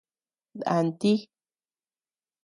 [0.61, 1.11] Dànti.